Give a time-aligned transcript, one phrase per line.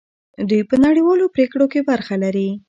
[0.49, 2.49] دوی په نړیوالو پریکړو کې برخه لري.